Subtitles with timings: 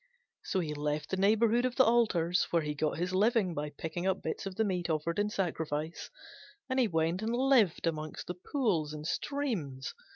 [0.43, 4.07] So he left the neighbourhood of the altars, where he got his living by picking
[4.07, 6.09] up bits of the meat offered in sacrifice,
[6.67, 9.93] and went and lived among the pools and streams.